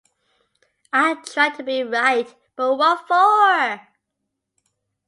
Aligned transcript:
I 0.91 1.13
tried 1.23 1.53
to 1.57 1.63
be 1.63 1.83
right, 1.83 2.33
but 2.55 2.75
what 2.75 3.07
for? 3.07 3.87